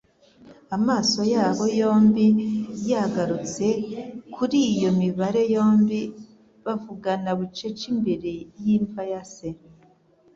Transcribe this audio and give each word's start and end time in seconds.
Amaso 0.77 1.19
yabo 1.33 1.63
yombi 1.79 2.27
yagarutse 2.89 3.65
kuri 4.35 4.57
iyo 4.73 4.89
mibare 4.99 5.41
yombi 5.55 5.99
bavugana 6.65 7.29
bucece 7.37 7.83
imbere 7.93 8.31
y'imva 8.63 9.01
ya 9.11 9.23
se. 9.33 9.49